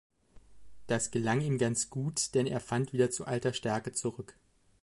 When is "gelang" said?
1.11-1.41